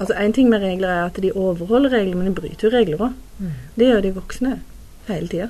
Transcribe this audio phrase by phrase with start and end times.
[0.00, 3.00] Altså Én ting med regler er at de overholder regler, men de bryter jo regler
[3.02, 3.16] òg.
[3.38, 3.50] Mm.
[3.74, 4.60] Det gjør de voksne
[5.08, 5.48] hele tida.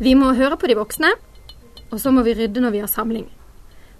[0.00, 1.12] Vi må høre på de voksne,
[1.90, 3.28] og så må vi rydde når vi har samling.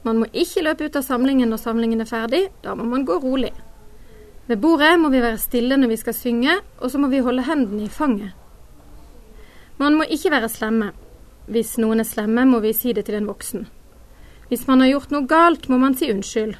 [0.06, 3.18] Man må ikke løpe ut av samlingen når samlingen er ferdig, da må man gå
[3.20, 3.52] rolig.
[4.48, 7.44] Ved bordet må vi være stille når vi skal synge, og så må vi holde
[7.44, 8.30] hendene i fanget.
[9.76, 10.94] Man må ikke være slemme.
[11.48, 13.66] Hvis noen er slemme, må vi si det til en voksen.
[14.48, 16.56] Hvis man har gjort noe galt, må man si unnskyld.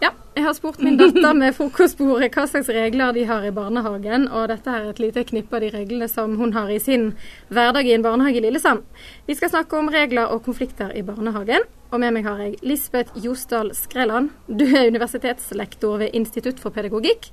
[0.00, 4.26] Ja, jeg har spurt min datter med frokostbordet hva slags regler de har i barnehagen,
[4.32, 7.10] og dette er et lite knippe av de reglene som hun har i sin
[7.52, 8.80] hverdag i en barnehage i Lillesand.
[9.28, 13.18] Vi skal snakke om regler og konflikter i barnehagen, og med meg har jeg Lisbeth
[13.20, 14.30] Josdal Skreland.
[14.48, 17.28] Du er universitetslektor ved Institutt for pedagogikk.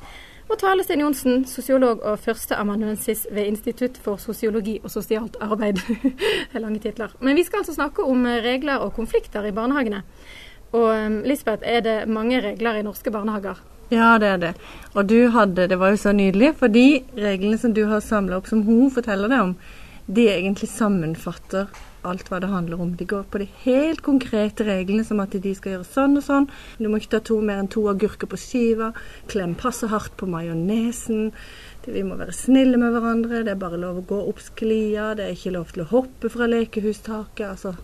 [0.49, 5.79] Og Tale Sten Johnsen, sosiolog og førsteamanuensis ved Institutt for sosiologi og sosialt arbeid.
[6.66, 7.16] lange titler.
[7.21, 10.04] Men vi skal altså snakke om regler og konflikter i barnehagene.
[10.76, 13.62] Og um, Lisbeth, er det mange regler i norske barnehager?
[13.94, 14.54] Ja, det er det.
[14.94, 18.38] Og du hadde Det var jo så nydelig, for de reglene som du har samla
[18.38, 19.55] opp, som hun forteller deg om,
[20.10, 21.70] de egentlig sammenfatter
[22.07, 22.93] alt hva det handler om.
[22.98, 26.48] De går på de helt konkrete reglene, som at de skal gjøre sånn og sånn.
[26.79, 28.91] Du må ikke ta to mer enn to agurker på skiva.
[29.29, 31.29] Klem passe hardt på majonesen.
[31.85, 33.43] Vi må være snille med hverandre.
[33.46, 35.12] Det er bare lov å gå opp sklia.
[35.18, 37.46] Det er ikke lov til å hoppe fra lekehustaket.
[37.51, 37.76] Altså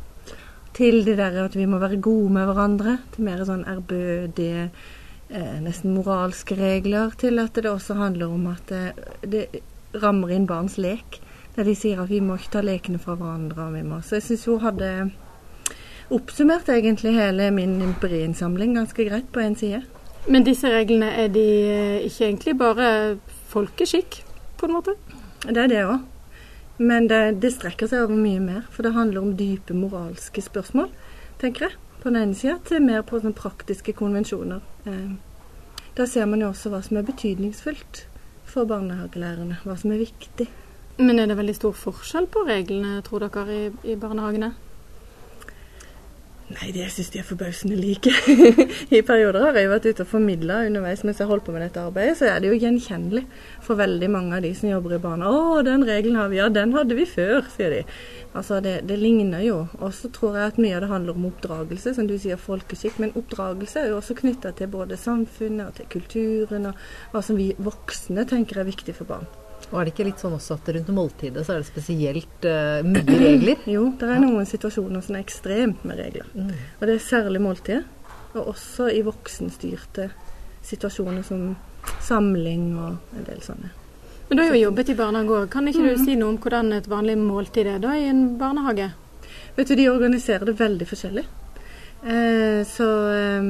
[0.75, 2.97] til det der at vi må være gode med hverandre.
[3.13, 4.69] Til mer sånn ærbødige,
[5.29, 7.13] eh, nesten moralske regler.
[7.19, 8.83] Til at det også handler om at det,
[9.21, 9.45] det
[10.01, 11.21] rammer inn barns lek.
[11.55, 13.69] Der de sier at vi må ikke ta lekene fra hverandre.
[13.69, 14.01] Og vi må.
[14.03, 14.89] Så jeg syns hun hadde
[16.13, 19.83] oppsummert egentlig hele min empiriinnsamling ganske greit på én side.
[20.27, 21.45] Men disse reglene, er de
[22.07, 22.89] ikke egentlig bare
[23.51, 24.23] folkeskikk,
[24.57, 24.95] på en måte?
[25.45, 25.99] Det er det òg.
[26.77, 28.63] Men det, det, strekker seg over mye mer.
[28.73, 30.89] For det handler om dype moralske spørsmål,
[31.41, 31.77] tenker jeg.
[32.01, 34.65] På den ene sida til mer på sånne praktiske konvensjoner.
[34.89, 35.15] Eh,
[35.95, 38.03] da ser man jo også hva som er betydningsfullt
[38.49, 39.61] for barnehagelærerne.
[39.63, 40.49] Hva som er viktig.
[40.97, 44.53] Men er det veldig stor forskjell på reglene, tror dere, i, i barnehagene?
[46.45, 48.11] Nei, det syns de er forbausende like.
[48.93, 51.81] I perioder har jeg vært ute og formidla underveis mens jeg holdt på med dette
[51.81, 53.23] arbeidet, så er det jo gjenkjennelig
[53.65, 55.31] for veldig mange av de som jobber i barna.
[55.31, 57.79] 'Å, den regelen har vi, ja, den hadde vi før', sier de.
[58.37, 59.57] Altså, det, det ligner jo.
[59.81, 63.01] Og så tror jeg at mye av det handler om oppdragelse, som du sier folkeskikk.
[63.01, 66.85] Men oppdragelse er jo også knytta til både samfunnet og til kulturen, og
[67.15, 69.25] hva som vi voksne tenker er viktig for barn.
[69.71, 72.81] Og er det ikke litt sånn også at rundt måltidet så er det spesielt uh,
[72.85, 73.63] mye regler?
[73.75, 76.27] Jo, det er noen situasjoner som er ekstremt med regler.
[76.35, 76.51] Mm.
[76.79, 77.81] Og det er særlig måltidet.
[78.35, 80.09] Og også i voksenstyrte
[80.65, 81.55] situasjoner som
[82.03, 83.71] samling og en del sånne.
[84.27, 85.49] Men du har jo jobbet i barnehage òg.
[85.53, 85.89] Kan ikke mm.
[85.89, 88.89] du si noe om hvordan et vanlig måltid er da i en barnehage?
[89.55, 91.25] Vet du, De organiserer det veldig forskjellig.
[92.05, 93.45] Eh, så eh,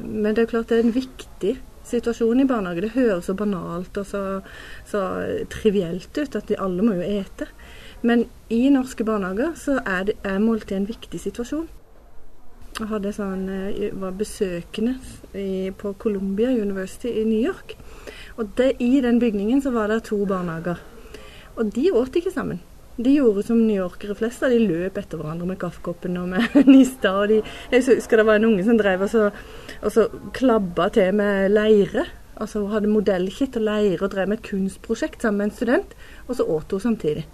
[0.00, 1.56] Men det er klart det er en viktig
[1.90, 2.84] situasjonen i barnehage.
[2.86, 4.22] Det høres så banalt og så,
[4.88, 5.02] så
[5.52, 7.48] trivielt ut at de alle må jo ete.
[8.06, 11.66] Men i norske barnehager så er, det, er måltid en viktig situasjon.
[12.78, 13.48] Jeg hadde sånn,
[13.98, 14.94] var besøkende
[15.34, 17.74] i, på Columbia University i New York.
[18.38, 20.78] Og det, i den bygningen så var det to barnehager.
[21.58, 22.60] Og de åt ikke sammen.
[22.98, 24.42] De gjorde som newyorkere flest.
[24.50, 27.12] De løp etter hverandre med kaffekoppen og med nista.
[27.20, 29.28] Og de, jeg husker det var en unge som drev og så,
[29.78, 32.08] og så klabba til med leire.
[32.38, 35.94] Altså hadde modellkitt og leire og drev med et kunstprosjekt sammen med en student.
[36.26, 37.28] Og så åt hun samtidig.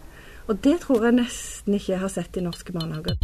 [0.49, 3.17] Og det tror jeg nesten ikke jeg har sett i norske barnehager.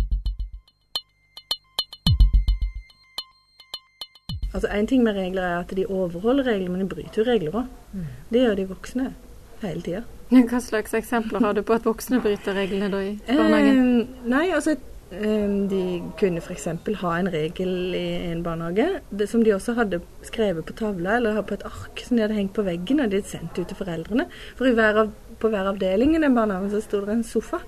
[4.50, 7.60] Altså Én ting med regler er at de overholder regler, men de bryter jo regler
[7.60, 7.68] òg.
[7.92, 8.08] Mm.
[8.32, 9.12] Det gjør de voksne
[9.60, 10.02] hele tida.
[10.30, 13.88] Hva slags eksempler har du på at voksne bryter reglene da i barnehagen?
[14.00, 14.76] Eh, nei, altså
[15.10, 16.68] de kunne f.eks.
[17.00, 21.56] ha en regel i en barnehage som de også hadde skrevet på tavla eller på
[21.56, 24.28] et ark som de hadde hengt på veggen og de hadde sendt ut til foreldrene.
[24.58, 25.10] For hver av,
[25.42, 27.58] på hver avdeling i den barnehagen så sto det en sofa.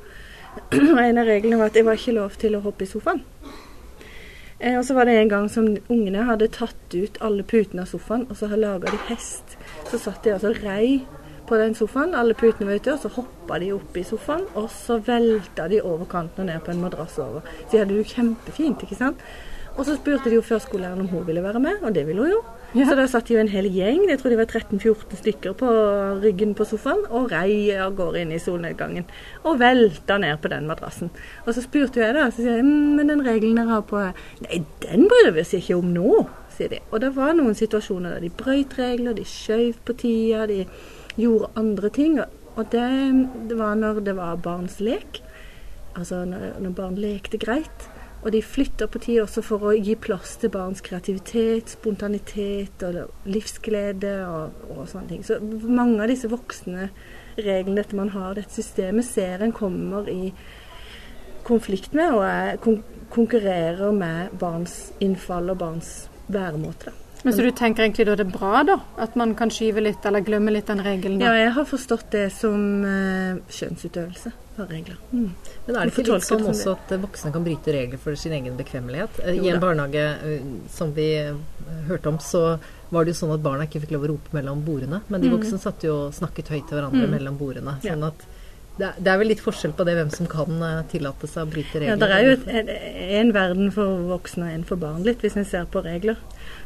[0.76, 3.24] Og en av reglene var at det var ikke lov til å hoppe i sofaen.
[4.60, 7.90] Eh, og så var det en gang som ungene hadde tatt ut alle putene av
[7.90, 9.56] sofaen, og så laga de hest.
[9.90, 11.02] Så satt de altså rei
[11.48, 14.68] på den sofaen, alle putene var ute, og så hoppa de opp i sofaen, og
[14.72, 17.46] så velta de over kanten og ned på en madrass over.
[17.64, 19.24] Så de hadde det jo kjempefint, ikke sant.
[19.72, 22.34] Og så spurte de jo førskolelæreren om hun ville være med, og det ville hun
[22.34, 22.42] jo.
[22.72, 22.86] Ja.
[22.88, 25.72] Så da satt de jo en hel gjeng, jeg tror de var 13-14 stykker på
[26.22, 29.08] ryggen på sofaen, og rei av gårde inn i solnedgangen.
[29.44, 31.12] Og velta ned på den madrassen.
[31.44, 34.00] Og så spurte jeg da, så sier jeg mm, men den regelen dere har på
[34.44, 36.24] Nei, den bryr vi oss ikke om nå,
[36.56, 36.80] sier de.
[36.90, 40.66] Og det var noen situasjoner der de brøyt regler, de skjøv på tida, de
[41.16, 42.20] gjorde andre ting.
[42.56, 42.88] Og det,
[43.48, 45.22] det var når det var barns lek.
[45.96, 47.88] Altså når, når barn lekte greit.
[48.22, 53.26] Og de flytter på tid også for å gi plass til barns kreativitet, spontanitet og
[53.26, 55.24] livsglede og, og sånne ting.
[55.26, 56.90] Så mange av disse voksne
[57.34, 60.30] reglene dette man har, dette systemet, ser en kommer i
[61.42, 62.82] konflikt med og er, kon
[63.12, 65.88] konkurrerer med barns innfall og barns
[66.32, 66.94] væremåte.
[67.22, 68.78] Men Så du tenker egentlig da det er bra, da?
[69.02, 71.20] At man kan skyve litt eller glemme litt den regelen?
[71.20, 71.30] Da?
[71.30, 74.98] Ja, jeg har forstått det som uh, skjønnsutøvelse av regler.
[75.12, 75.30] Mm.
[75.66, 78.58] Men er det ikke litt sånn også at voksne kan bryte regler for sin egen
[78.58, 79.22] bekvemmelighet?
[79.24, 81.08] Eh, I en barnehage eh, som vi
[81.88, 82.58] hørte om, så
[82.92, 85.00] var det jo sånn at barna ikke fikk lov å rope mellom bordene.
[85.08, 85.38] Men de mm.
[85.38, 87.16] voksne satt jo og snakket høyt til hverandre mm.
[87.16, 87.78] mellom bordene.
[87.86, 88.28] sånn at
[88.72, 91.48] det er, det er, vel litt forskjell på det hvem som kan tillate seg å
[91.48, 91.92] bryte regler.
[91.92, 92.70] Ja, Det er jo et,
[93.20, 96.16] en verden for voksne og en for barn, litt, hvis en ser på regler.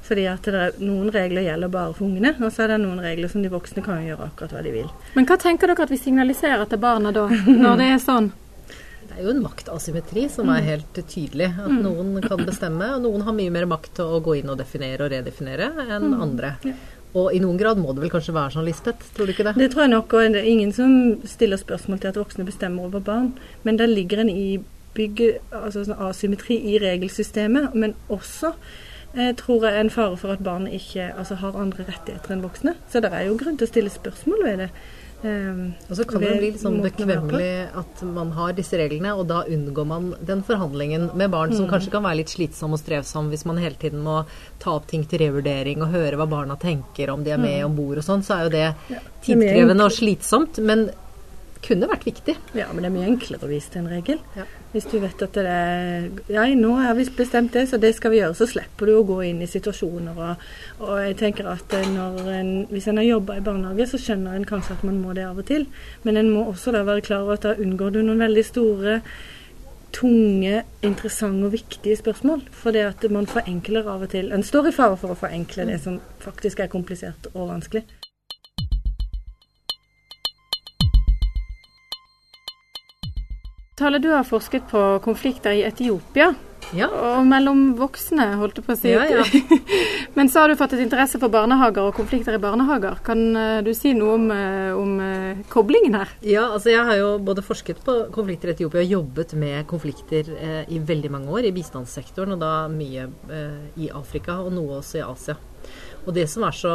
[0.06, 3.03] Fordi at det er, Noen regler gjelder bare for ungene, og så er det noen
[3.03, 4.91] regler som de voksne kan gjøre akkurat hva de vil.
[5.17, 8.32] Men hva tenker dere at vi signaliserer til barna da, når det er sånn?
[9.06, 10.67] Det er jo en maktasymmetri som er mm.
[10.67, 11.47] helt tydelig.
[11.62, 11.76] At mm.
[11.85, 15.06] noen kan bestemme, og noen har mye mer makt til å gå inn og definere
[15.06, 16.17] og redefinere enn mm.
[16.26, 16.50] andre.
[17.17, 19.12] Og i noen grad må det vel kanskje være sånn, Lisbeth?
[19.17, 19.55] Tror du ikke det?
[19.56, 20.91] Det tror jeg nok, og det er ingen som
[21.29, 23.31] stiller spørsmål til at voksne bestemmer over barn.
[23.64, 28.52] Men det ligger en ibygge, altså sånn asymmetri i regelsystemet, men også
[29.17, 32.45] jeg tror jeg er en fare for at barn ikke altså, har andre rettigheter enn
[32.45, 32.77] voksne.
[32.93, 34.71] Så det er jo grunn til å stille spørsmål ved det.
[35.23, 39.25] Um, og så kan det bli litt sånn bekvemmelig at man har disse reglene, og
[39.31, 41.71] da unngår man den forhandlingen med barn som mm.
[41.73, 44.19] kanskje kan være litt slitsom og strevsom hvis man hele tiden må
[44.63, 47.65] ta opp ting til revurdering og høre hva barna tenker om de er med mm.
[47.71, 50.61] om bord og sånn, så er jo det tidkrevende og slitsomt.
[50.61, 50.91] Men
[51.64, 52.35] kunne vært viktig.
[52.56, 54.20] Ja, men det er mye enklere å vise til en regel.
[54.37, 54.47] Ja.
[54.73, 58.12] Hvis du vet at det er Ja, nå har vi bestemt det, så det skal
[58.12, 58.37] vi gjøre.
[58.38, 60.17] Så slipper du å gå inn i situasjoner.
[60.17, 60.49] Og,
[60.82, 64.76] og jeg tenker at en, hvis en har jobba i barnehage, så skjønner en kanskje
[64.76, 65.67] at man må det av og til.
[66.05, 69.00] Men en må også da være klar over at da unngår du noen veldig store
[69.97, 72.44] tunge, interessante og viktige spørsmål.
[72.52, 74.32] For det at man forenkler av og til.
[74.35, 77.87] En står i fare for å forenkle det som faktisk er komplisert og vanskelig.
[83.76, 86.31] Tale, du har forsket på konflikter i Etiopia.
[86.73, 86.87] Ja.
[86.88, 88.88] Og mellom voksne, holdt du på å si.
[88.88, 89.25] Ja, ja.
[90.17, 92.96] Men så har du fått et interesse for barnehager og konflikter i barnehager.
[93.05, 96.14] Kan uh, du si noe om, uh, om uh, koblingen her?
[96.25, 100.32] Ja, altså jeg har jo både forsket på konflikter i Etiopia og jobbet med konflikter
[100.73, 103.11] i veldig mange år i bistandssektoren, og da mye
[103.76, 105.37] i Afrika og noe også i Asia.
[106.06, 106.75] Og det som er så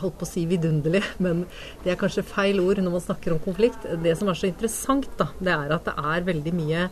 [0.00, 1.44] holdt på å si vidunderlig, men
[1.84, 3.88] det er kanskje feil ord når man snakker om konflikt.
[4.04, 6.86] Det som er så interessant, da, det er at det er veldig mye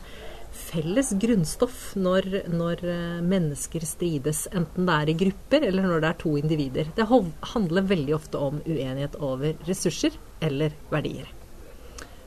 [0.50, 6.08] felles grunnstoff når, når eh, mennesker strides, enten det er i grupper eller når det
[6.10, 6.94] er to individer.
[6.96, 7.06] Det
[7.54, 11.30] handler veldig ofte om uenighet over ressurser eller verdier.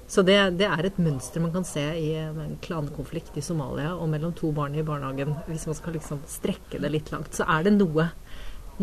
[0.07, 4.11] Så det, det, er et mønster man kan se i en klankonflikt i Somalia og
[4.11, 5.33] mellom to barn i barnehagen.
[5.47, 8.11] Hvis man skal liksom strekke det litt langt, så er det noe,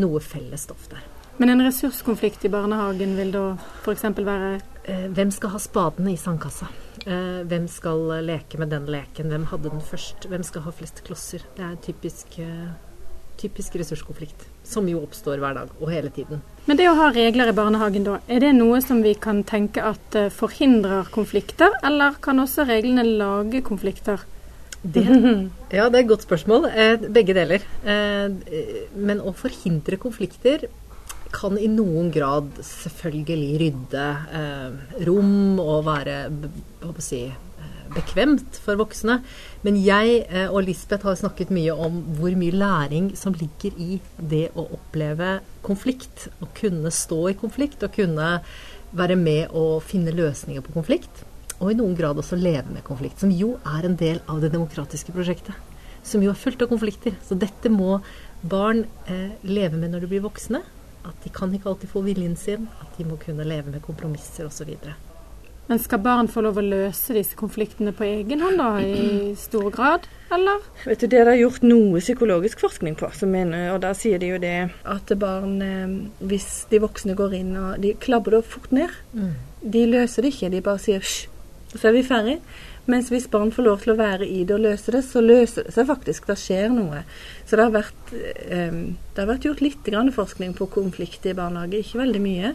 [0.01, 1.05] noe felles stoff der.
[1.41, 3.43] Men en ressurskonflikt i barnehagen vil da
[3.81, 4.03] f.eks.
[4.13, 4.49] være
[4.85, 6.67] eh, Hvem skal ha spadene i sandkassa?
[7.07, 9.31] Eh, hvem skal leke med den leken?
[9.33, 10.27] Hvem hadde den først?
[10.29, 11.47] Hvem skal ha flest klosser?
[11.57, 12.67] Det er en typisk, eh,
[13.41, 14.45] typisk ressurskonflikt.
[14.69, 16.43] Som jo oppstår hver dag og hele tiden.
[16.67, 19.81] Men det å ha regler i barnehagen, da, er det noe som vi kan tenke
[19.81, 24.27] at forhindrer konflikter, eller kan også reglene lage konflikter?
[24.85, 25.07] Det,
[25.79, 26.69] ja, det er et godt spørsmål.
[27.09, 27.65] begge deler.
[27.89, 30.69] men å forhindre konflikter
[31.35, 34.07] kan i noen grad selvfølgelig rydde
[34.39, 36.17] eh, rom og være
[37.03, 39.21] si, eh, bekvemt for voksne.
[39.67, 44.01] Men jeg eh, og Lisbeth har snakket mye om hvor mye læring som ligger i
[44.19, 46.29] det å oppleve konflikt.
[46.43, 48.39] Å kunne stå i konflikt og kunne
[48.97, 51.25] være med å finne løsninger på konflikt.
[51.61, 54.49] Og i noen grad også leve med konflikt, som jo er en del av det
[54.55, 55.55] demokratiske prosjektet.
[56.03, 57.13] Som jo er fullt av konflikter.
[57.27, 57.99] Så dette må
[58.41, 60.63] barn eh, leve med når de blir voksne
[61.05, 64.49] at de kan ikke alltid få viljen sin, at de må kunne leve med kompromisser
[64.49, 64.75] osv.
[65.71, 69.69] Men skal barn få lov å løse disse konfliktene på egen hånd, da, i stor
[69.71, 70.65] grad, eller?
[70.83, 74.33] Vet du, Det er det gjort noe psykologisk forskning på, mener, og da sier de
[74.33, 75.95] jo det at barn, eh,
[76.27, 79.31] hvis de voksne går inn og de klabber det fort ned, mm.
[79.63, 81.29] de løser det ikke, de bare sier hysj,
[81.77, 82.41] så er vi ferdig.
[82.91, 85.69] Mens hvis barn får lov til å være i det og løse det, så løser
[85.69, 86.27] det seg faktisk.
[86.31, 87.05] Det skjer noe.
[87.47, 88.79] Så det har vært, eh,
[89.15, 92.55] det har vært gjort litt forskning på konflikt i barnehage, ikke veldig mye.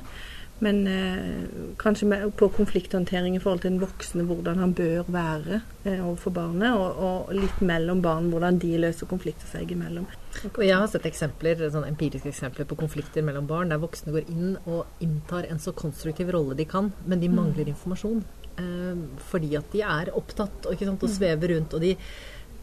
[0.60, 5.60] Men eh, kanskje med, på konflikthåndtering i forhold til den voksne, hvordan han bør være
[5.84, 6.72] eh, overfor barnet.
[6.80, 10.08] Og, og, litt mellom barn, hvordan de løser konflikter seg imellom.
[10.54, 14.32] Og jeg har sett eksempler, sånn empiriske eksempler på konflikter mellom barn der voksne går
[14.32, 18.24] inn og inntar en så konstruktiv rolle de kan, men de mangler informasjon.
[18.62, 21.75] Eh, fordi at de er opptatt og, sant, og svever rundt.
[21.75, 21.95] og de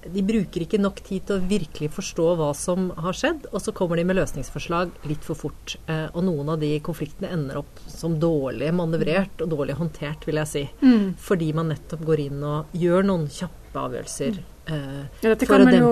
[0.02, 3.75] de bruker ikke nok tid til å virkelig forstå hva som har skjedd, og så
[3.76, 5.76] kommer de med løsningsforslag litt for fort.
[5.87, 10.40] Eh, og noen av de konfliktene ender opp som dårlig manøvrert og dårlig håndtert, vil
[10.42, 10.64] jeg si.
[10.82, 11.12] Mm.
[11.22, 14.40] Fordi man nettopp går inn og gjør noen kjappe avgjørelser.
[14.42, 14.51] Mm.
[14.71, 15.88] Uh, ja, dette kan man jo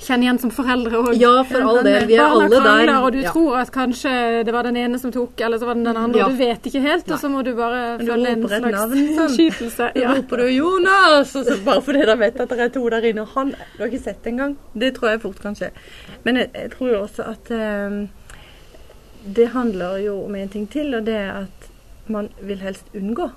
[0.00, 1.10] kjenne igjen som foreldre òg.
[1.20, 2.06] Ja, for all del.
[2.08, 2.92] Vi er alle der.
[2.96, 3.32] Og du ja.
[3.34, 4.12] tror at kanskje
[4.48, 6.22] det var den ene som tok, eller så var det den andre.
[6.22, 6.28] Ja.
[6.28, 9.90] Og du vet ikke helt, og så må du bare du følge en slags innskytelse.
[10.04, 10.14] Ja.
[10.16, 13.26] roper du 'Jonas!' Og så bare fordi dere vet at det er to der inne.
[13.34, 14.56] Han du har ikke sett engang.
[14.72, 15.70] Det tror jeg fort kan skje.
[16.24, 18.08] Men jeg, jeg tror jo også at um,
[19.36, 21.70] det handler jo om en ting til, og det er at
[22.06, 23.30] man vil helst unngå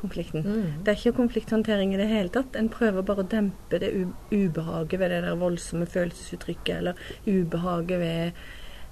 [0.00, 0.44] konflikten.
[0.46, 0.80] Mm.
[0.84, 2.56] Det er ikke konflikthåndtering i det hele tatt.
[2.58, 3.92] En prøver bare å dempe det
[4.32, 8.42] ubehaget ved det der voldsomme følelsesuttrykket, eller ubehaget ved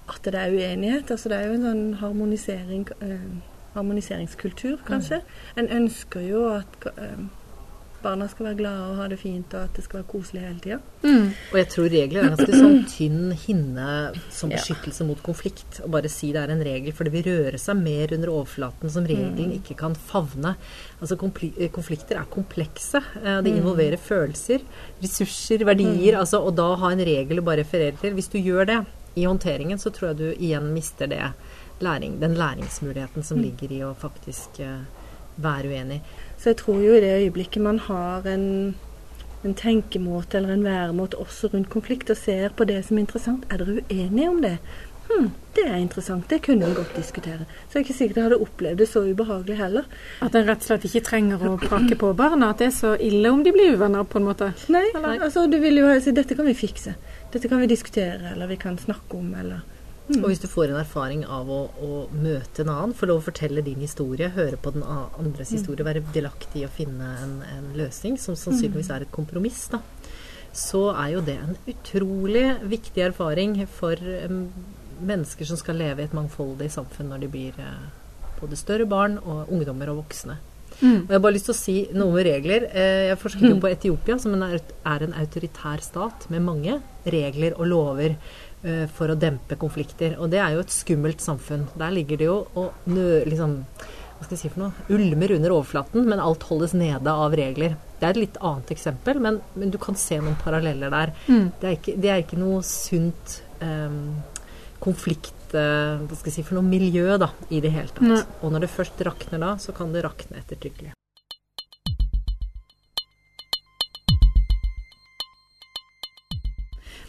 [0.09, 1.11] at det er uenighet.
[1.11, 3.29] Altså det er jo en sånn harmonisering, eh,
[3.75, 5.21] harmoniseringskultur, kanskje.
[5.25, 5.59] Mm.
[5.63, 7.27] En ønsker jo at eh,
[8.03, 10.61] barna skal være glade og ha det fint, og at det skal være koselig hele
[10.63, 10.79] tida.
[11.03, 11.31] Mm.
[11.35, 13.89] Og jeg tror regler er ganske sånn tynn hinne
[14.35, 15.09] som beskyttelse ja.
[15.09, 15.81] mot konflikt.
[15.85, 18.93] Å bare si det er en regel, for det vil røre seg mer under overflaten
[18.95, 19.57] som regelen mm.
[19.61, 20.55] ikke kan favne.
[20.99, 23.03] Altså Konflikter er komplekse.
[23.19, 23.61] Det de mm.
[23.63, 24.63] involverer følelser,
[25.03, 26.15] ressurser, verdier.
[26.15, 26.21] Mm.
[26.23, 28.15] Altså, og da ha en regel å bare referere til.
[28.19, 28.81] Hvis du gjør det
[29.19, 31.33] i håndteringen, så tror jeg du igjen mister det
[31.83, 33.45] læring, den læringsmuligheten som mm.
[33.45, 34.83] ligger i å faktisk uh,
[35.43, 36.01] være uenig.
[36.39, 38.77] Så jeg tror jo i det øyeblikket man har en,
[39.45, 43.49] en tenkemåte eller en væremåte også rundt konflikt, og ser på det som er interessant,
[43.51, 44.59] er dere uenige om det?
[45.09, 47.47] Hm, det er interessant, det kunne vi godt diskutere.
[47.69, 49.87] Så jeg er ikke sikkert jeg hadde opplevd det så ubehagelig heller.
[50.21, 52.51] At en rett og slett ikke trenger å prake på barna?
[52.53, 54.53] At det er så ille om de blir uvenner, på en måte?
[54.75, 55.25] Nei, eller?
[55.25, 56.95] altså du vil jo si dette kan vi fikse.
[57.33, 59.65] Dette kan vi diskutere, eller vi kan snakke om, eller
[60.09, 60.23] Mm.
[60.23, 63.27] Og hvis du får en erfaring av å, å, møte en annen, få lov å
[63.27, 65.57] fortelle din historie, høre på den andres mm.
[65.59, 69.83] historie, være delaktig i å finne en, en, løsning, som sannsynligvis er et kompromiss, da,
[70.57, 74.47] så er jo det en utrolig viktig erfaring for um,
[75.05, 77.91] mennesker som skal leve i et mangfoldig samfunn når de blir uh,
[78.41, 80.39] både større barn og ungdommer og voksne.
[80.79, 81.05] Mm.
[81.05, 82.69] Og Jeg har bare lyst til å si noe med regler.
[82.71, 83.63] Eh, jeg forsket jo mm.
[83.65, 88.15] på Etiopia, som er en autoritær stat med mange regler og lover.
[88.67, 90.17] Eh, for å dempe konflikter.
[90.19, 91.69] Og det er jo et skummelt samfunn.
[91.79, 95.55] Der ligger det jo og nø, liksom, hva skal jeg si for noe, ulmer under
[95.55, 97.77] overflaten, men alt holdes nede av regler.
[98.01, 101.15] Det er et litt annet eksempel, men, men du kan se noen paralleller der.
[101.29, 101.47] Mm.
[101.55, 104.19] Det, er ikke, det, er ikke, noe sunt um,
[104.83, 108.11] konflikt uh, hva skal jeg si for noe miljø da, i det hele tatt.
[108.11, 108.39] Mm.
[108.43, 110.98] Og når det først rakner da, så kan det rakne ettertrykkelig.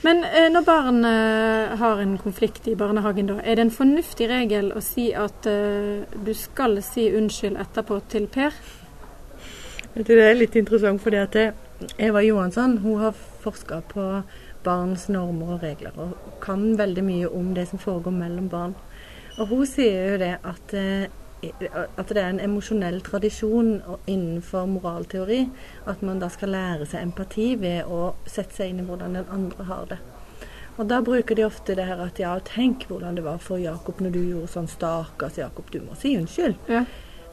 [0.03, 4.29] Men eh, når barn eh, har en konflikt i barnehagen, da, er det en fornuftig
[4.31, 8.55] regel å si at eh, du skal si unnskyld etterpå til Per?
[9.99, 11.35] Det er litt interessant, fordi at
[11.99, 14.05] Eva Johansson hun har forska på
[14.63, 18.75] barns normer og regler, og kan veldig mye om det som foregår mellom barn.
[19.39, 20.75] Og hun sier jo det at
[21.41, 25.41] at det er en emosjonell tradisjon innenfor moralteori.
[25.87, 29.29] At man da skal lære seg empati ved å sette seg inn i hvordan den
[29.33, 29.99] andre har det.
[30.79, 33.99] Og da bruker de ofte det her at ja, tenk hvordan det var for Jakob
[33.99, 36.55] når du gjorde sånn stakkars Jakob, du må si unnskyld.
[36.71, 36.85] Ja.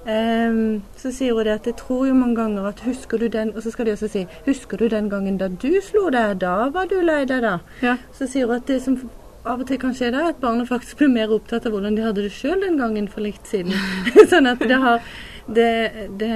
[0.06, 3.48] Um, så sier hun det at jeg tror jo mange ganger at husker du den
[3.56, 6.68] Og så skal de også si husker du den gangen da du slo deg, da
[6.70, 7.56] var du lei deg da.
[7.82, 7.96] Ja.
[8.14, 9.00] Så sier hun at det som
[9.46, 12.04] av og til kan skje det at barna faktisk blir mer opptatt av hvordan de
[12.04, 13.74] hadde det sjøl den gangen for litt siden.
[14.32, 15.00] sånn at det har
[15.46, 15.70] det,
[16.18, 16.32] det,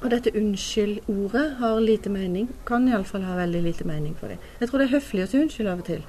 [0.00, 2.48] Og dette unnskyld-ordet har lite mening.
[2.68, 4.40] Kan iallfall ha veldig lite mening for dem.
[4.60, 6.02] Jeg tror det er høflig å si unnskyld av og til.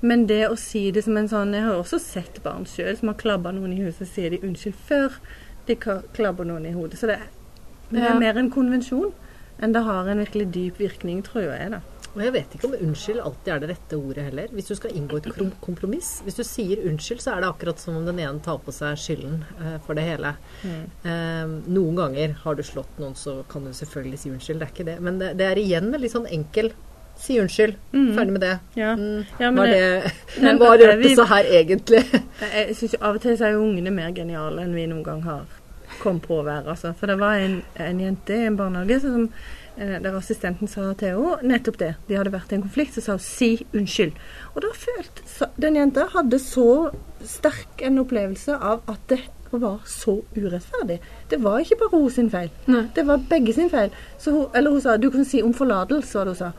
[0.00, 3.08] Men det å si det som en sånn Jeg har også sett barn sjøl som
[3.08, 5.20] har klabba noen i huset, sier de unnskyld før
[5.66, 7.00] de klabber noen i hodet.
[7.00, 7.18] Så det,
[7.90, 9.14] det er mer en konvensjon
[9.62, 11.70] enn det har en virkelig dyp virkning, tror jeg.
[11.72, 11.80] da.
[12.16, 14.52] Og jeg vet ikke om unnskyld alltid er det rette ordet heller.
[14.56, 15.26] Hvis du skal inngå et
[15.60, 16.22] kompromiss.
[16.24, 18.96] Hvis du sier unnskyld, så er det akkurat som om den ene tar på seg
[19.00, 20.32] skylden uh, for det hele.
[20.62, 20.86] Mm.
[21.04, 24.62] Uh, noen ganger har du slått noen, så kan du selvfølgelig si unnskyld.
[24.62, 24.96] Det er ikke det.
[25.04, 26.72] Men det, det er igjen en litt sånn enkel
[27.16, 27.78] Si unnskyld.
[27.96, 28.08] Mm.
[28.12, 28.56] Ferdig med det.
[28.76, 28.90] Ja.
[28.92, 29.22] Mm.
[29.40, 32.02] Ja, var det, det Hva rørte seg her egentlig?
[32.58, 35.22] jeg synes Av og til så er jo ungene mer geniale enn vi noen gang
[35.24, 35.46] har
[36.02, 36.74] kommet på å være.
[36.74, 36.92] Altså.
[36.92, 41.12] For det var en, en jente i en barnehage som Eh, der assistenten sa til
[41.12, 41.94] henne nettopp det.
[42.08, 44.16] De hadde vært i en konflikt, så sa hun 'si unnskyld'.
[44.54, 46.90] Og da følte den jenta hadde så
[47.20, 51.00] sterk en opplevelse av at det, var så urettferdig.
[51.30, 52.50] Det var ikke bare hun sin feil.
[52.66, 52.90] Nei.
[52.94, 53.90] Det var begge sin feil.
[54.18, 56.50] Så hun, eller hun sa du kan si om forlatelse, var det hun sa.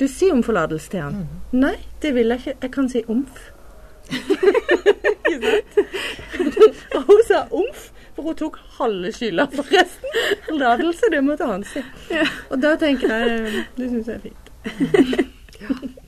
[0.00, 1.28] Du sier om forlatelse til han.
[1.52, 2.54] Nei, det vil jeg ikke.
[2.62, 3.50] Jeg kan si omf.
[5.32, 5.78] Ikke sant?
[6.96, 7.91] Og hun sa omf,
[8.22, 10.20] for hun tok halve skylda for resten.
[10.48, 11.82] Forlatelse, det måtte han si.
[12.50, 15.98] Og da tenker jeg Det syns jeg er fint.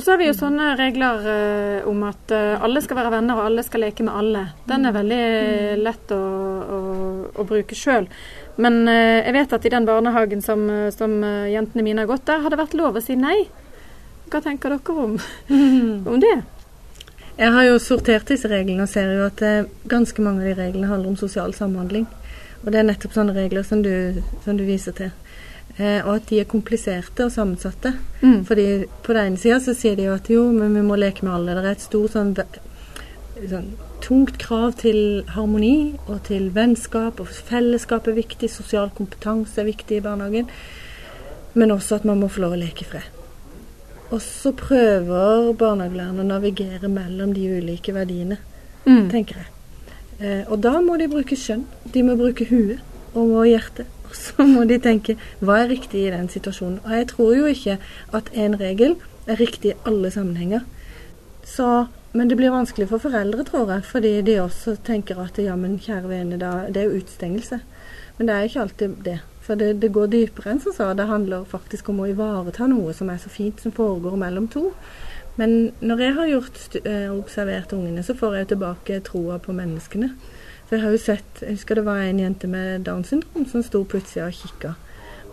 [0.00, 3.36] Og så har vi jo sånne regler uh, om at uh, alle skal være venner,
[3.36, 4.44] og alle skal leke med alle.
[4.64, 5.24] Den er veldig
[5.82, 6.20] lett å,
[6.76, 6.78] å,
[7.36, 8.06] å bruke sjøl.
[8.62, 10.62] Men uh, jeg vet at i den barnehagen som,
[10.94, 11.18] som
[11.52, 13.42] jentene mine har gått, der har det vært lov å si nei.
[14.30, 15.16] Hva tenker dere om,
[16.06, 16.36] om det?
[17.40, 20.56] Jeg har jo sortert disse reglene og ser jo at eh, ganske mange av de
[20.58, 22.04] reglene handler om sosial samhandling.
[22.60, 25.12] Og det er nettopp sånne regler som du, som du viser til.
[25.78, 27.94] Eh, og at de er kompliserte og sammensatte.
[28.20, 28.42] Mm.
[28.46, 28.66] Fordi
[29.02, 31.34] på den ene sida så sier de jo at jo, men vi må leke med
[31.38, 31.56] alle.
[31.56, 32.34] Det er et stort sånn,
[33.50, 33.70] sånn
[34.04, 39.98] tungt krav til harmoni og til vennskap, og fellesskap er viktig, sosial kompetanse er viktig
[39.98, 40.52] i barnehagen.
[41.54, 43.19] Men også at man må få lov å leke i fred.
[44.10, 48.38] Og så prøver barnehagelærerne å navigere mellom de ulike verdiene,
[48.86, 49.10] Mm.
[49.10, 49.46] tenker jeg.
[50.20, 51.64] Eh, og da må de bruke skjønn.
[51.92, 52.80] De må bruke huet
[53.14, 53.84] og må hjerte.
[54.10, 56.80] Og så må de tenke hva er riktig i den situasjonen.
[56.84, 57.76] Og jeg tror jo ikke
[58.12, 58.96] at én regel
[59.28, 60.64] er riktig i alle sammenhenger.
[61.46, 65.54] Så, men det blir vanskelig for foreldre, tror jeg, fordi de også tenker at ja,
[65.56, 67.60] men kjære vene, da, det er jo utstengelse.
[68.18, 69.20] Men det er ikke alltid det.
[69.44, 70.90] For det, det går dypere enn som så.
[70.94, 74.70] Det handler faktisk om å ivareta noe som er så fint som foregår mellom to.
[75.40, 80.12] Men når jeg har gjort eh, observert ungene, så får jeg tilbake troa på menneskene.
[80.68, 83.64] For jeg har jo sett Jeg husker det var en jente med Downs syndrom som
[83.66, 84.74] sto plutselig og kikka.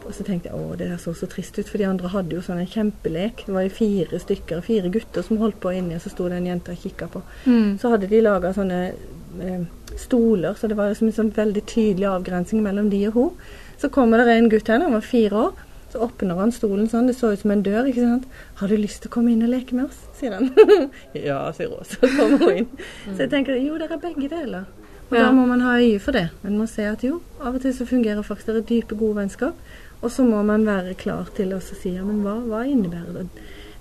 [0.08, 2.38] Og så tenkte jeg å, det der så så trist ut, for de andre hadde
[2.38, 3.44] jo sånn en kjempelek.
[3.46, 6.40] Det var jo fire stykker, fire gutter som holdt på inni, og så sto det
[6.40, 7.22] en jente og kikka på.
[7.46, 7.76] Mm.
[7.82, 9.66] Så hadde de laga sånne eh,
[10.00, 13.34] stoler, så det var liksom en sånn veldig tydelig avgrensing mellom de og hun.
[13.78, 15.52] Så kommer det en gutt her, han var fire år.
[15.92, 17.86] Så åpner han stolen sånn, det så ut som en dør.
[17.88, 18.26] ikke sant?
[18.58, 20.50] 'Har du lyst til å komme inn og leke med oss?' sier han.
[21.14, 21.86] ja, sier hun.
[21.86, 22.68] Så kommer hun inn.
[23.14, 24.66] Så jeg tenker jo, det er begge deler.
[25.10, 25.24] Og Ja.
[25.28, 26.30] da må man ha øye for det.
[26.44, 29.54] Man må se at jo, av og til så fungerer faktisk det dype, gode vennskap.
[30.02, 33.28] Og så må man være klar til å si ja, men hva, hva innebærer det?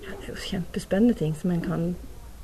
[0.05, 1.95] Ja, det er jo kjempespennende ting som en kan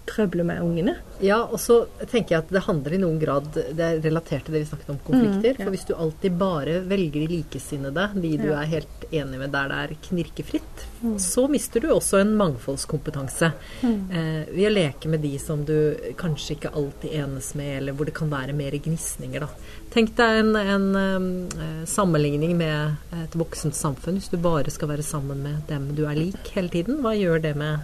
[0.06, 0.98] trøble med ungene.
[1.24, 4.54] Ja, og så tenker jeg at det handler i noen grad Det er relatert til
[4.58, 5.54] det vi snakket om konflikter.
[5.54, 5.64] Mm, ja.
[5.64, 8.62] For hvis du alltid bare velger de likesinnede, de du Ja.
[8.62, 11.18] er helt enig med der det er knirkefritt, Mm.
[11.20, 13.52] så mister du også en mangfoldskompetanse.
[13.84, 18.06] Eh, ved å leke med de som du kanskje ikke alltid enes med, eller hvor
[18.06, 19.48] det kan være mer gnisninger, da.
[19.92, 24.16] Tenk deg en, en um, sammenligning med et voksent samfunn.
[24.20, 27.42] Hvis du bare skal være sammen med dem du er lik hele tiden, hva gjør
[27.42, 27.80] det med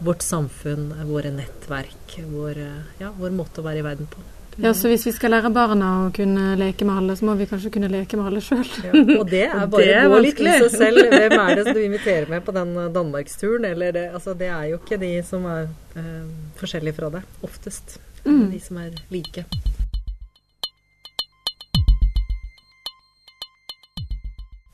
[0.00, 2.60] vårt samfunn, våre nettverk, vår,
[3.00, 4.22] ja, vår måte å være i verden på.
[4.62, 7.46] Ja, så hvis vi skal lære barna å kunne leke med alle, så må vi
[7.48, 8.66] kanskje kunne leke med alle sjøl.
[9.16, 11.00] Og det er bare det er å gå litt i seg selv.
[11.14, 13.68] Hvem er det som du inviterer med på den eh, danmarksturen?
[13.70, 16.24] Eller det, altså, det er jo ikke de som er eh,
[16.60, 18.00] forskjellige fra deg, oftest.
[18.26, 18.48] Mm.
[18.52, 19.46] De som er like.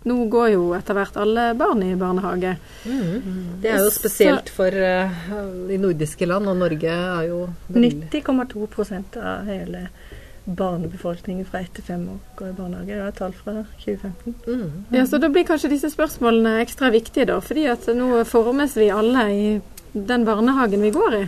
[0.07, 2.53] Nå går jo etter hvert alle barn i barnehage.
[2.85, 5.25] Det er jo spesielt for uh,
[5.67, 7.41] de nordiske land, og Norge er jo
[7.75, 9.89] 90,2% av hele
[10.47, 12.87] barnebefolkningen fra 1 til 5 år går i barnehage.
[12.95, 14.35] Det er tall fra 2015.
[14.47, 14.85] mm.
[14.95, 17.41] Ja, Så da blir kanskje disse spørsmålene ekstra viktige, da.
[17.43, 19.61] Fordi at nå formes vi alle i
[19.93, 21.27] den barnehagen vi går i.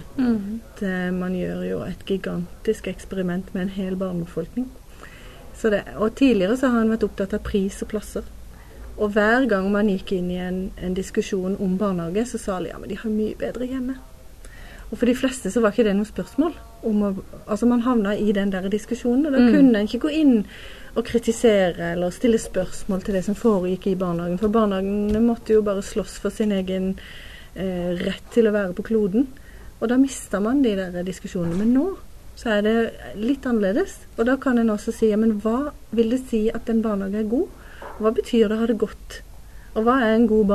[0.79, 4.69] Det, man gjør jo et gigantisk eksperiment med en hel barnebefolkning.
[5.59, 8.27] Så det, og tidligere så har han vært opptatt av pris og plasser.
[8.99, 12.73] Og hver gang man gikk inn i en, en diskusjon om barnehage, så sa alle
[12.73, 13.95] ja, men de har mye bedre hjemme.
[14.91, 16.55] Og for de fleste så var ikke det noe spørsmål.
[16.89, 17.11] Om å,
[17.47, 19.53] altså Man havna i den der diskusjonen, og da Mm.
[19.53, 20.45] kunne en ikke gå inn
[20.97, 24.39] og kritisere eller stille spørsmål til det som foregikk i barnehagen.
[24.39, 26.97] For barnehagene måtte jo bare slåss for sin egen
[27.55, 29.29] eh, rett til å være på kloden.
[29.81, 31.59] Og da mista man de der diskusjonene.
[31.59, 31.87] Men nå
[32.39, 32.75] så er det
[33.19, 33.95] litt annerledes.
[34.17, 37.19] Og da kan en også si ja, men hva vil det si at en barnehage
[37.23, 37.49] er god?
[37.99, 39.21] Hva betyr det å ha det godt?
[39.77, 40.49] Og hva er en god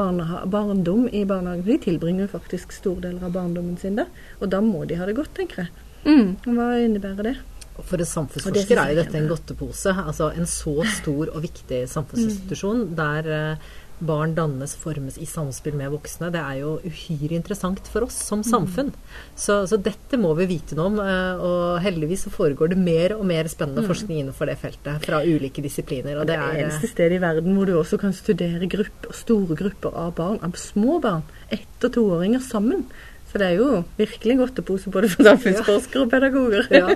[0.52, 1.66] barndom i barnehagen?
[1.68, 4.10] De tilbringer jo faktisk store deler av barndommen sin der.
[4.42, 5.74] Og da må de ha det godt, tenker jeg.
[6.04, 6.34] Mm.
[6.58, 7.36] Hva innebærer det?
[7.74, 9.94] For en det samfunnsforsker er jo dette en godtepose.
[10.04, 13.72] Altså en så stor og viktig samfunnsinstitusjon der eh,
[14.06, 16.30] barn dannes, formes i samspill med voksne.
[16.34, 18.92] Det er jo uhyre interessant for oss som samfunn.
[19.36, 21.00] Så, så dette må vi vite noe om.
[21.00, 25.22] eh, Og heldigvis så foregår det mer og mer spennende forskning innenfor det feltet fra
[25.24, 26.20] ulike disipliner.
[26.22, 29.14] Og Det det er det eneste stedet i verden hvor du også kan studere grupper,
[29.14, 32.86] store grupper av barn, av små barn, ett- og toåringer sammen.
[33.34, 36.68] Så det er jo virkelig godtepose både for samfunnsforskere og pedagoger.
[36.70, 36.92] Ja.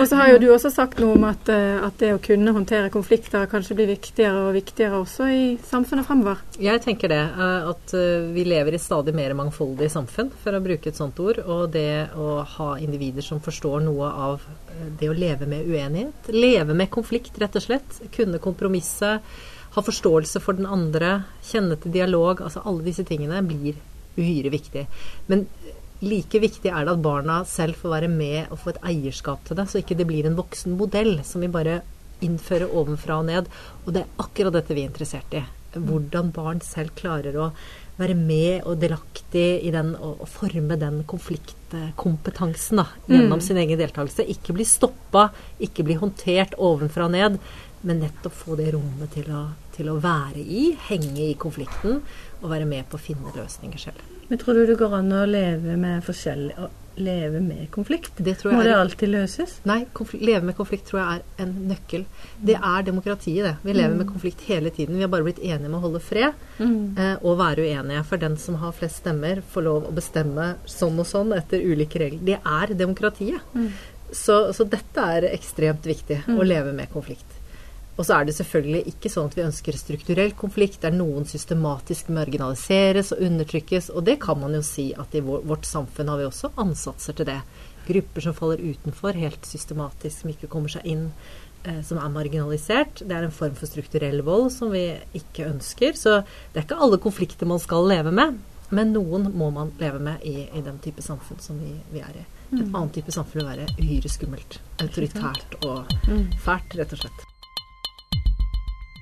[0.00, 2.50] Og så har jo du også sagt noe om at, eh, at, det å kunne
[2.56, 6.42] håndtere konflikter kanskje blir viktigere og viktigere også i samfunnet fremover.
[6.58, 7.22] Jeg tenker det.
[7.22, 11.22] Eh, at eh, vi lever i stadig mer mangfoldig samfunn, for å bruke et sånt
[11.22, 11.38] ord.
[11.46, 14.42] Og det å ha individer som forstår noe av
[14.98, 16.34] det å leve med uenighet.
[16.34, 18.00] Leve med konflikt, rett og slett.
[18.18, 19.20] Kunne kompromisse.
[19.78, 21.20] Ha forståelse for den andre.
[21.46, 22.42] Kjenne til dialog.
[22.42, 23.78] Altså alle disse tingene blir
[24.16, 24.86] uhyre viktig.
[25.30, 25.46] Men
[26.04, 29.58] like viktig er det at barna selv får være med og få et eierskap til
[29.58, 31.80] det, så ikke det blir en voksen modell som vi bare
[32.24, 33.50] innfører ovenfra og ned.
[33.84, 35.44] Og det er akkurat dette vi er interessert i.
[35.76, 37.50] Hvordan barn selv klarer å
[37.96, 43.44] være med og delaktig i den og, og forme den konfliktkompetansen da, gjennom mm.
[43.44, 44.26] sin egen deltakelse.
[44.32, 45.30] Ikke bli stoppa,
[45.64, 47.38] ikke bli håndtert ovenfra og ned,
[47.86, 49.44] men nettopp få det rommet til å,
[49.76, 52.00] til å være i, henge i konflikten
[52.40, 54.02] og være med på å finne løsninger selv.
[54.26, 58.12] Men tror du det går an å leve med forskjell, og leve med konflikt?
[58.16, 59.58] Det Må det alltid løses?
[59.68, 59.84] Nei,
[60.18, 62.06] leve med konflikt tror jeg er en nøkkel.
[62.42, 63.54] Det er demokratiet, det.
[63.62, 63.98] Vi lever mm.
[64.02, 64.96] med konflikt hele tiden.
[64.96, 66.98] Vi har bare blitt enige med å holde fred mm.
[66.98, 68.02] eh, og være uenige.
[68.10, 72.02] For den som har flest stemmer, får lov å bestemme sånn og sånn etter ulike
[72.02, 72.24] regler.
[72.32, 73.54] Det er demokratiet.
[73.54, 73.70] Mm.
[74.10, 76.46] Så, så, dette er ekstremt viktig, å mm.
[76.46, 77.42] leve med konflikt.
[77.96, 82.10] Og så er det selvfølgelig ikke sånn at vi ønsker strukturell konflikt der noen systematisk
[82.12, 83.88] marginaliseres og undertrykkes.
[83.96, 87.28] Og det kan man jo si at i vårt samfunn har vi også ansatser til
[87.30, 87.38] det.
[87.86, 91.06] Grupper som faller utenfor helt systematisk, som ikke kommer seg inn,
[91.64, 93.00] eh, som er marginalisert.
[93.00, 95.96] Det er en form for strukturell vold som vi ikke ønsker.
[95.96, 96.18] Så
[96.52, 98.36] det er ikke alle konflikter man skal leve med.
[98.76, 102.12] Men noen må man leve med i, i den type samfunn som vi, vi er
[102.12, 102.26] i.
[102.50, 102.74] Et mm.
[102.74, 104.60] annet type samfunn vil være uhyre skummelt.
[104.82, 106.36] Autoritært og mm.
[106.44, 107.26] fælt, rett og slett.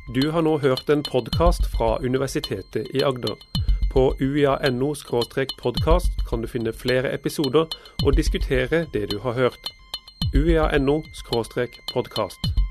[0.08, 3.36] Du har nå hørt en podkast fra Universitetet i Agder.
[3.92, 4.94] På uia.no
[5.62, 7.66] podkast kan du finne flere episoder
[8.04, 9.72] og diskutere det du har hørt.
[10.34, 11.02] uia.no
[11.94, 12.63] podkast.